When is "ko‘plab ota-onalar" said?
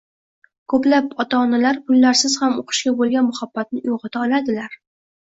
0.71-1.79